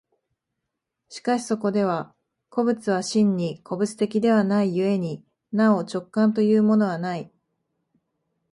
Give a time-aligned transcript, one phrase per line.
[1.09, 2.15] しかしそこでは
[2.49, 7.31] 個物は真に個物的ではない故になお直観というものはない。